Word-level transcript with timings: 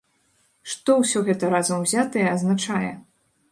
Што 0.73 0.95
ўсё 1.01 1.19
гэта 1.27 1.51
разам 1.53 1.85
узятае 1.87 2.25
азначае? 2.35 2.91